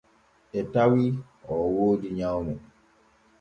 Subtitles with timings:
[0.59, 1.05] E tawi
[1.53, 2.53] o wooda nyawne.